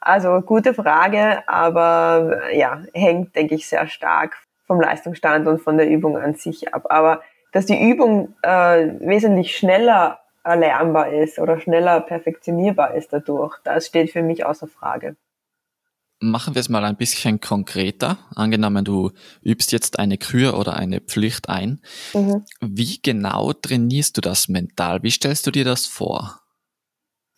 [0.00, 5.88] Also gute Frage, aber ja, hängt, denke ich, sehr stark vom Leistungsstand und von der
[5.88, 6.86] Übung an sich ab.
[6.90, 13.56] Aber dass die Übung äh, wesentlich schneller erlernbar ist oder schneller perfektionierbar ist dadurch.
[13.64, 15.16] Das steht für mich außer Frage.
[16.20, 18.18] Machen wir es mal ein bisschen konkreter.
[18.34, 19.10] Angenommen, du
[19.42, 21.80] übst jetzt eine Kür oder eine Pflicht ein.
[22.14, 22.44] Mhm.
[22.60, 25.02] Wie genau trainierst du das mental?
[25.02, 26.40] Wie stellst du dir das vor?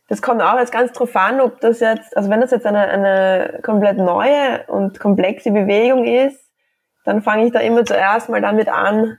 [0.08, 2.80] Das kommt auch jetzt ganz drauf an, ob das jetzt, also wenn das jetzt eine,
[2.80, 6.38] eine komplett neue und komplexe Bewegung ist,
[7.04, 9.18] dann fange ich da immer zuerst mal damit an,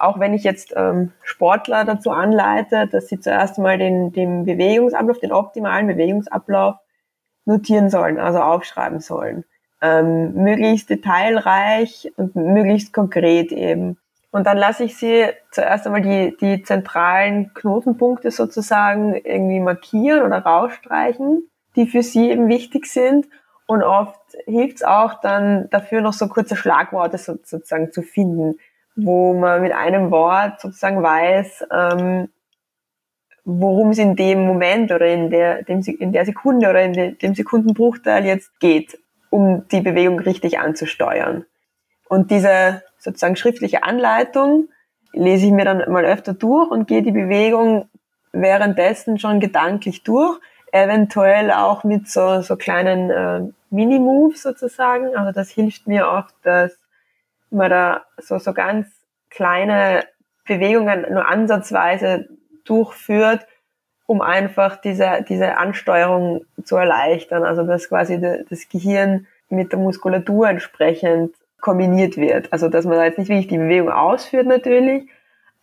[0.00, 5.18] auch wenn ich jetzt ähm, Sportler dazu anleite, dass sie zuerst mal den, den Bewegungsablauf,
[5.18, 6.76] den optimalen Bewegungsablauf
[7.44, 9.44] notieren sollen, also aufschreiben sollen.
[9.82, 13.98] Ähm, möglichst detailreich und möglichst konkret eben.
[14.30, 20.38] Und dann lasse ich sie zuerst einmal die, die zentralen Knotenpunkte sozusagen irgendwie markieren oder
[20.38, 23.26] rausstreichen, die für sie eben wichtig sind.
[23.66, 28.56] Und oft hilft es auch dann dafür noch so kurze Schlagworte sozusagen zu finden
[28.96, 32.28] wo man mit einem Wort sozusagen weiß, ähm,
[33.44, 37.12] worum es in dem Moment oder in der, dem, in der Sekunde oder in de,
[37.12, 38.98] dem Sekundenbruchteil jetzt geht,
[39.30, 41.44] um die Bewegung richtig anzusteuern.
[42.08, 44.68] Und diese sozusagen schriftliche Anleitung
[45.12, 47.88] lese ich mir dann mal öfter durch und gehe die Bewegung
[48.32, 50.38] währenddessen schon gedanklich durch,
[50.72, 55.16] eventuell auch mit so, so kleinen äh, Mini-Moves sozusagen.
[55.16, 56.78] Also das hilft mir oft, dass
[57.50, 58.88] man da so, so ganz
[59.30, 60.04] kleine
[60.46, 62.28] Bewegungen nur ansatzweise
[62.64, 63.46] durchführt,
[64.06, 67.44] um einfach diese, diese Ansteuerung zu erleichtern.
[67.44, 72.52] Also dass quasi das Gehirn mit der Muskulatur entsprechend kombiniert wird.
[72.52, 75.08] Also dass man da jetzt nicht wirklich die Bewegung ausführt natürlich,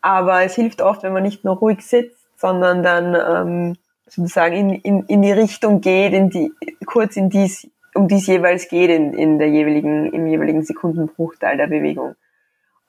[0.01, 3.75] aber es hilft oft, wenn man nicht nur ruhig sitzt, sondern dann ähm,
[4.07, 6.51] sozusagen in, in, in die Richtung geht, in die,
[6.85, 11.67] kurz in dies, um dies jeweils geht in, in der jeweiligen, im jeweiligen Sekundenbruchteil der
[11.67, 12.15] Bewegung.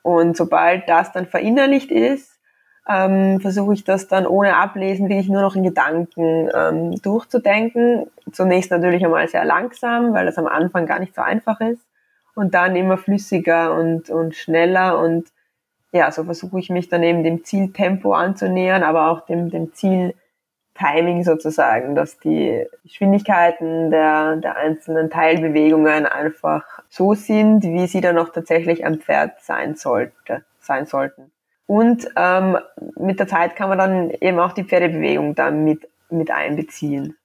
[0.02, 2.38] Und sobald das dann verinnerlicht ist,
[2.88, 8.06] ähm, versuche ich das dann ohne Ablesen wirklich nur noch in Gedanken ähm, durchzudenken.
[8.32, 11.82] Zunächst natürlich einmal sehr langsam, weil das am Anfang gar nicht so einfach ist.
[12.34, 15.26] Und dann immer flüssiger und, und schneller und
[15.90, 19.72] ja, so versuche ich mich dann eben dem Zieltempo anzunähern, aber auch dem, dem
[20.78, 28.18] Zieltiming sozusagen, dass die Geschwindigkeiten der, der einzelnen Teilbewegungen einfach so sind, wie sie dann
[28.18, 31.30] auch tatsächlich am Pferd sein sollte, sein sollten.
[31.66, 32.58] Und ähm,
[32.96, 37.16] mit der Zeit kann man dann eben auch die Pferdebewegung dann mit, mit einbeziehen.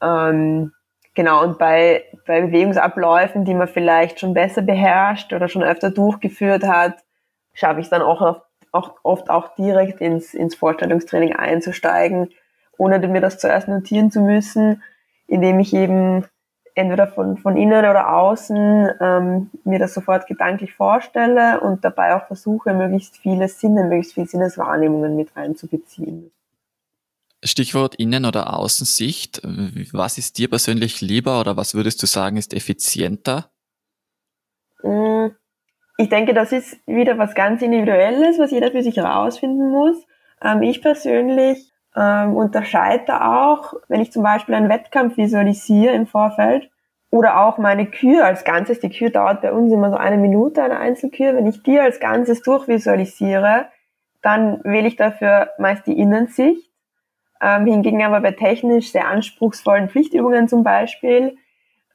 [0.00, 0.72] Ähm,
[1.14, 6.64] genau, und bei, bei Bewegungsabläufen, die man vielleicht schon besser beherrscht oder schon öfter durchgeführt
[6.64, 6.94] hat,
[7.52, 12.30] schaffe ich es dann auch, oft, auch oft auch direkt ins, ins Vorstellungstraining einzusteigen,
[12.78, 14.82] ohne mir das zuerst notieren zu müssen,
[15.26, 16.24] indem ich eben
[16.74, 22.26] entweder von, von innen oder außen ähm, mir das sofort gedanklich vorstelle und dabei auch
[22.26, 26.32] versuche, möglichst viele Sinne, möglichst viele Sinneswahrnehmungen mit reinzubeziehen.
[27.44, 29.42] Stichwort Innen- oder Außensicht.
[29.92, 33.50] Was ist dir persönlich lieber oder was würdest du sagen ist effizienter?
[34.82, 35.26] Mm,
[35.98, 39.96] ich denke, das ist wieder was ganz Individuelles, was jeder für sich herausfinden muss.
[40.42, 46.70] Ähm, ich persönlich ähm, unterscheide auch, wenn ich zum Beispiel einen Wettkampf visualisiere im Vorfeld
[47.10, 48.80] oder auch meine Kür als Ganzes.
[48.80, 51.36] Die Kür dauert bei uns immer so eine Minute, eine Einzelkür.
[51.36, 53.66] Wenn ich die als Ganzes durchvisualisiere,
[54.22, 56.70] dann wähle ich dafür meist die Innensicht.
[57.40, 61.36] Ähm, hingegen aber bei technisch sehr anspruchsvollen Pflichtübungen zum Beispiel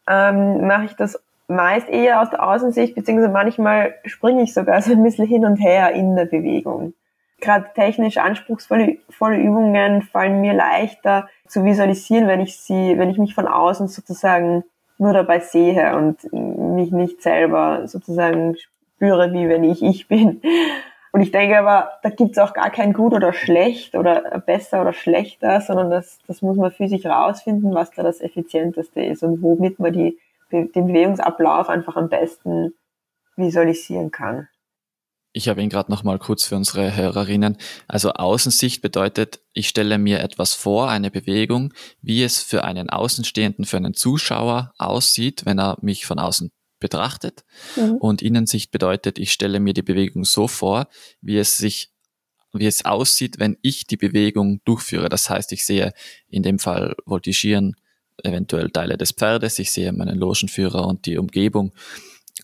[0.08, 4.92] ähm, mache ich das meist eher aus der Außensicht, beziehungsweise manchmal springe ich sogar so
[4.92, 6.94] ein bisschen hin und her in der Bewegung
[7.42, 13.18] gerade technisch anspruchsvolle volle Übungen fallen mir leichter zu visualisieren, wenn ich sie, wenn ich
[13.18, 14.64] mich von außen sozusagen
[14.98, 20.42] nur dabei sehe und mich nicht selber sozusagen spüre, wie wenn ich ich bin.
[21.12, 24.94] Und ich denke aber, da gibt's auch gar kein gut oder schlecht oder besser oder
[24.94, 29.42] schlechter, sondern das, das muss man für sich rausfinden, was da das effizienteste ist und
[29.42, 30.20] womit man die,
[30.52, 32.74] den Bewegungsablauf einfach am besten
[33.36, 34.50] visualisieren kann.
[35.32, 37.58] Ich habe ihn gerade noch mal kurz für unsere Hörerinnen.
[37.88, 43.66] Also Außensicht bedeutet, ich stelle mir etwas vor, eine Bewegung, wie es für einen Außenstehenden,
[43.66, 47.44] für einen Zuschauer aussieht, wenn er mich von außen betrachtet.
[47.76, 47.98] Mhm.
[47.98, 50.88] Und Innensicht bedeutet, ich stelle mir die Bewegung so vor,
[51.22, 51.92] wie es sich
[52.52, 55.08] wie es aussieht, wenn ich die Bewegung durchführe.
[55.08, 55.94] Das heißt, ich sehe
[56.28, 57.76] in dem Fall Voltigieren
[58.24, 61.74] eventuell Teile des Pferdes, ich sehe meinen Logenführer und die Umgebung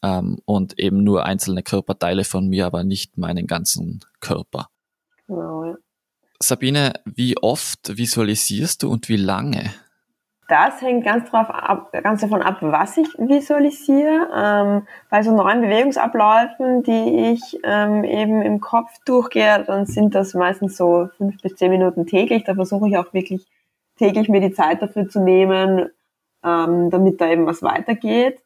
[0.03, 4.67] ähm, und eben nur einzelne Körperteile von mir, aber nicht meinen ganzen Körper.
[5.27, 5.75] Genau, ja.
[6.39, 9.71] Sabine, wie oft visualisierst du und wie lange?
[10.47, 14.29] Das hängt ganz, drauf ab, ganz davon ab, was ich visualisiere.
[14.35, 20.35] Ähm, bei so neuen Bewegungsabläufen, die ich ähm, eben im Kopf durchgehe, dann sind das
[20.35, 22.43] meistens so fünf bis zehn Minuten täglich.
[22.43, 23.47] Da versuche ich auch wirklich
[23.97, 25.89] täglich mir die Zeit dafür zu nehmen,
[26.43, 28.39] ähm, damit da eben was weitergeht.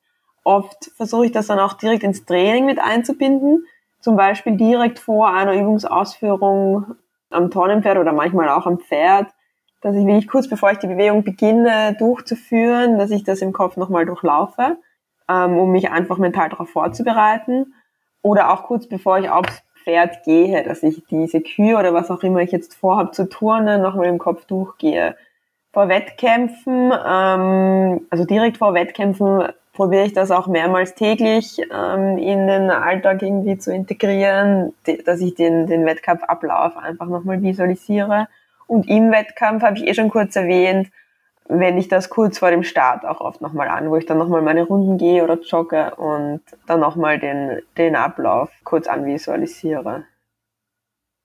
[0.44, 3.66] Oft versuche ich das dann auch direkt ins Training mit einzubinden,
[4.00, 6.96] zum Beispiel direkt vor einer Übungsausführung
[7.30, 9.28] am Tonnenpferd oder manchmal auch am Pferd,
[9.82, 13.78] dass ich wirklich kurz bevor ich die Bewegung beginne durchzuführen, dass ich das im Kopf
[13.78, 14.78] nochmal durchlaufe,
[15.30, 17.74] ähm, um mich einfach mental darauf vorzubereiten.
[18.22, 22.24] Oder auch kurz bevor ich aufs Pferd gehe, dass ich diese Kühe oder was auch
[22.24, 25.16] immer ich jetzt vorhabe zu turnen, nochmal im Kopf durchgehe.
[25.72, 32.48] Vor Wettkämpfen, ähm, also direkt vor Wettkämpfen probiere ich das auch mehrmals täglich ähm, in
[32.48, 34.74] den Alltag irgendwie zu integrieren,
[35.06, 38.28] dass ich den, den Wettkampfablauf einfach nochmal visualisiere.
[38.68, 40.90] Und im Wettkampf habe ich eh schon kurz erwähnt,
[41.48, 44.42] wende ich das kurz vor dem Start auch oft nochmal an, wo ich dann nochmal
[44.42, 50.04] meine Runden gehe oder jogge und dann nochmal den, den Ablauf kurz anvisualisiere.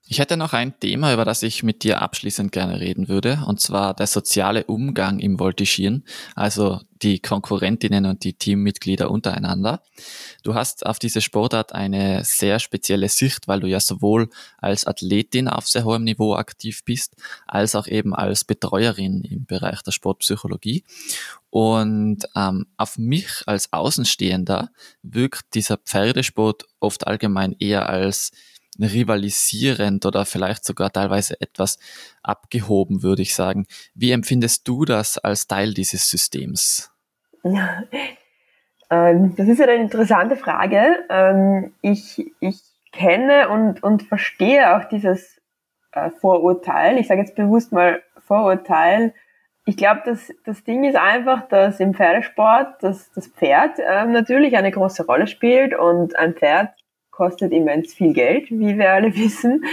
[0.07, 3.59] Ich hätte noch ein Thema, über das ich mit dir abschließend gerne reden würde, und
[3.59, 9.83] zwar der soziale Umgang im Voltigieren, also die Konkurrentinnen und die Teammitglieder untereinander.
[10.43, 14.29] Du hast auf diese Sportart eine sehr spezielle Sicht, weil du ja sowohl
[14.59, 19.81] als Athletin auf sehr hohem Niveau aktiv bist, als auch eben als Betreuerin im Bereich
[19.83, 20.85] der Sportpsychologie.
[21.49, 24.71] Und ähm, auf mich als Außenstehender
[25.03, 28.33] wirkt dieser Pferdesport oft allgemein eher als
[28.81, 31.79] rivalisierend oder vielleicht sogar teilweise etwas
[32.23, 33.67] abgehoben, würde ich sagen.
[33.95, 36.91] Wie empfindest du das als Teil dieses Systems?
[37.43, 37.85] Ja,
[38.91, 41.05] ähm, das ist eine interessante Frage.
[41.09, 42.61] Ähm, ich, ich
[42.93, 45.41] kenne und, und verstehe auch dieses
[45.93, 46.99] äh, Vorurteil.
[46.99, 49.15] Ich sage jetzt bewusst mal Vorurteil.
[49.67, 54.57] Ich glaube, das, das Ding ist einfach, dass im Pferdesport das, das Pferd äh, natürlich
[54.57, 56.71] eine große Rolle spielt und ein Pferd
[57.15, 59.65] kostet immens viel Geld, wie wir alle wissen.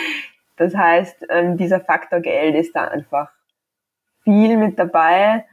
[0.58, 3.32] Das heißt, ähm, dieser Faktor Geld ist da einfach
[4.24, 5.46] viel mit dabei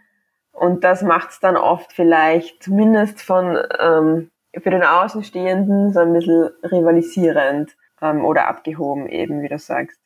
[0.52, 6.12] und das macht es dann oft vielleicht zumindest von ähm, für den Außenstehenden so ein
[6.12, 9.98] bisschen rivalisierend ähm, oder abgehoben eben, wie du sagst.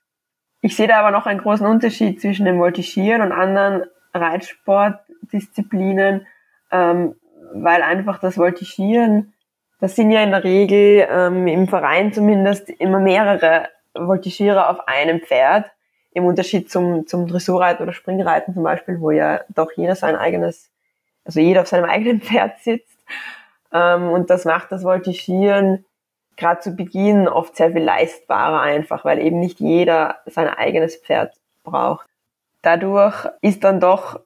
[0.60, 6.26] Ich sehe da aber noch einen großen Unterschied zwischen dem Voltigieren und anderen Reitsportdisziplinen,
[6.70, 7.16] ähm,
[7.54, 9.32] weil einfach das Voltigieren,
[9.82, 15.20] das sind ja in der Regel ähm, im Verein zumindest immer mehrere Voltigierer auf einem
[15.20, 15.72] Pferd,
[16.12, 20.70] im Unterschied zum, zum Dressurreiten oder Springreiten zum Beispiel, wo ja doch jeder sein eigenes,
[21.24, 22.96] also jeder auf seinem eigenen Pferd sitzt.
[23.72, 25.84] Ähm, und das macht das Voltigieren
[26.36, 31.34] gerade zu Beginn oft sehr viel leistbarer einfach, weil eben nicht jeder sein eigenes Pferd
[31.64, 32.06] braucht.
[32.62, 34.20] Dadurch ist dann doch,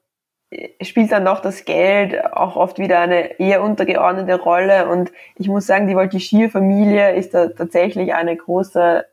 [0.81, 4.89] spielt dann doch das Geld auch oft wieder eine eher untergeordnete Rolle.
[4.89, 9.05] Und ich muss sagen, die Voltigierfamilie ist da tatsächlich eine große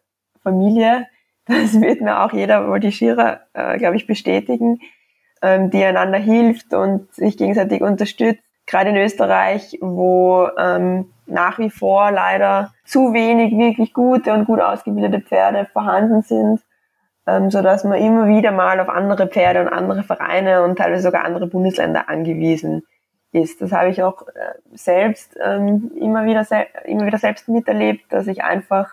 [0.43, 1.07] Familie.
[1.45, 4.79] Das wird mir auch jeder Voltigierer, äh, glaube ich, bestätigen,
[5.41, 8.41] ähm, die einander hilft und sich gegenseitig unterstützt.
[8.65, 14.61] Gerade in Österreich, wo ähm, nach wie vor leider zu wenig wirklich gute und gut
[14.61, 16.61] ausgebildete Pferde vorhanden sind,
[17.27, 21.03] ähm, so dass man immer wieder mal auf andere Pferde und andere Vereine und teilweise
[21.03, 22.83] sogar andere Bundesländer angewiesen
[23.31, 23.61] ist.
[23.61, 26.45] Das habe ich auch äh, selbst ähm, immer wieder
[26.85, 28.91] immer wieder selbst miterlebt, dass ich einfach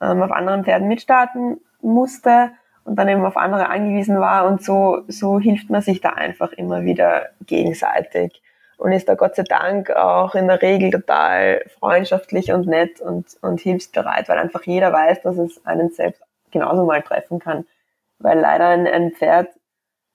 [0.00, 2.50] ähm, auf anderen Pferden mitstarten musste
[2.84, 6.52] und dann eben auf andere angewiesen war und so so hilft man sich da einfach
[6.52, 8.42] immer wieder gegenseitig
[8.80, 13.26] und ist da Gott sei Dank auch in der Regel total freundschaftlich und nett und,
[13.42, 17.66] und hilfsbereit, weil einfach jeder weiß, dass es einen selbst genauso mal treffen kann,
[18.18, 19.48] weil leider ein, ein Pferd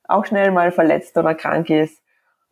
[0.08, 2.02] auch schnell mal verletzt oder krank ist.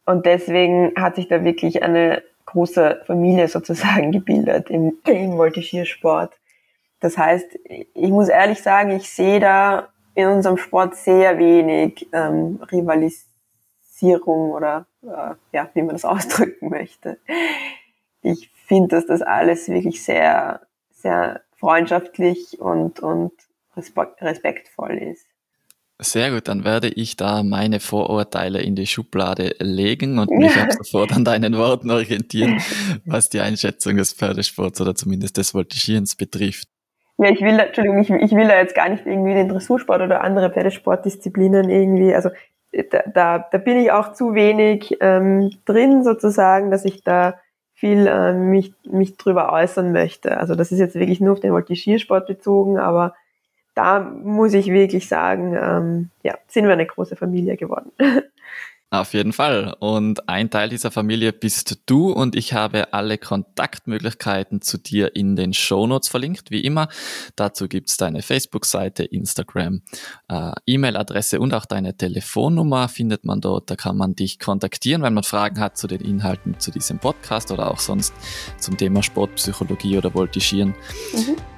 [0.05, 6.33] Und deswegen hat sich da wirklich eine große Familie sozusagen gebildet im, im Voltigiersport.
[6.99, 12.61] Das heißt, ich muss ehrlich sagen, ich sehe da in unserem Sport sehr wenig ähm,
[12.71, 17.17] Rivalisierung oder äh, ja, wie man das ausdrücken möchte.
[18.21, 20.61] Ich finde, dass das alles wirklich sehr,
[20.91, 23.33] sehr freundschaftlich und, und
[23.75, 25.27] respektvoll ist.
[25.99, 30.71] Sehr gut, dann werde ich da meine Vorurteile in die Schublade legen und mich ab
[30.83, 32.59] sofort an deinen Worten orientieren,
[33.05, 36.67] was die Einschätzung des Pferdesports oder zumindest des Voltigierens betrifft.
[37.19, 40.23] Ja, ich will, Entschuldigung, ich, ich will da jetzt gar nicht irgendwie den Dressursport oder
[40.23, 42.29] andere Pferdesportdisziplinen irgendwie, also
[42.89, 47.39] da, da, da bin ich auch zu wenig ähm, drin sozusagen, dass ich da
[47.73, 50.37] viel äh, mich, mich drüber äußern möchte.
[50.37, 53.13] Also das ist jetzt wirklich nur auf den Voltigiersport bezogen, aber
[53.75, 57.91] da muss ich wirklich sagen, ähm, ja, sind wir eine große Familie geworden.
[58.93, 59.75] Auf jeden Fall.
[59.79, 65.35] Und ein Teil dieser Familie bist du und ich habe alle Kontaktmöglichkeiten zu dir in
[65.35, 66.89] den Shownotes verlinkt, wie immer.
[67.35, 69.81] Dazu gibt's deine Facebook-Seite, Instagram,
[70.27, 73.71] äh, E-Mail-Adresse und auch deine Telefonnummer findet man dort.
[73.71, 77.51] Da kann man dich kontaktieren, wenn man Fragen hat zu den Inhalten zu diesem Podcast
[77.51, 78.13] oder auch sonst
[78.59, 80.75] zum Thema Sportpsychologie oder Voltigieren.
[81.13, 81.52] Mhm.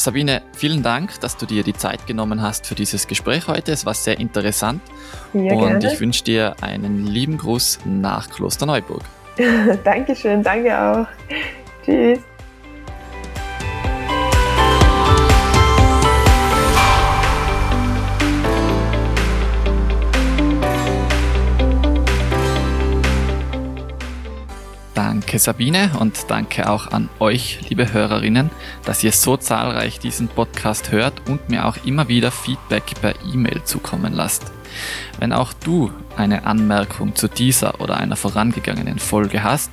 [0.00, 3.72] Sabine, vielen Dank, dass du dir die Zeit genommen hast für dieses Gespräch heute.
[3.72, 4.80] Es war sehr interessant.
[5.34, 5.92] Ja, und gerne.
[5.92, 9.02] ich wünsche dir einen lieben Gruß nach Klosterneuburg.
[9.84, 11.06] Dankeschön, danke auch.
[11.84, 12.20] Tschüss.
[25.28, 28.48] Danke Sabine und danke auch an euch, liebe Hörerinnen,
[28.86, 33.62] dass ihr so zahlreich diesen Podcast hört und mir auch immer wieder Feedback per E-Mail
[33.64, 34.50] zukommen lasst.
[35.18, 39.70] Wenn auch du eine Anmerkung zu dieser oder einer vorangegangenen Folge hast,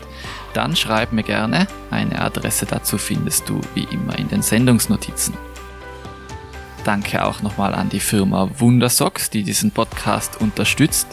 [0.53, 1.68] dann schreib mir gerne.
[1.89, 5.36] Eine Adresse dazu findest du wie immer in den Sendungsnotizen.
[6.84, 11.08] Danke auch nochmal an die Firma Wundersocks, die diesen Podcast unterstützt.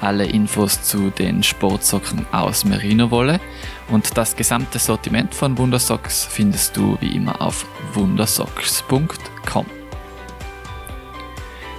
[0.00, 3.40] Alle Infos zu den Sportsocken aus Merino-Wolle
[3.88, 9.66] und das gesamte Sortiment von Wundersocks findest du wie immer auf wundersocks.com.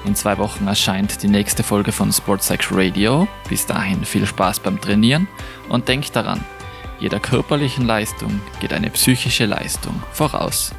[0.05, 3.27] In zwei Wochen erscheint die nächste Folge von Sportsex Radio.
[3.49, 5.27] Bis dahin viel Spaß beim Trainieren
[5.69, 6.43] und denk daran,
[6.99, 10.73] jeder körperlichen Leistung geht eine psychische Leistung voraus.